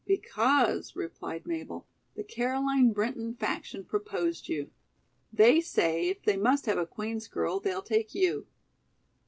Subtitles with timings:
[0.07, 4.71] "Because," replied Mabel, "the Caroline Brinton faction proposed you.
[5.31, 8.47] They say, if they must have a Queen's girl, they'll take you."